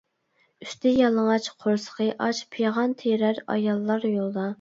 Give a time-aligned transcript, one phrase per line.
[0.65, 4.47] ئۈستى يالىڭاچ قورسىقى ئاچ پىغان تىرەر ئاياللار يولدا.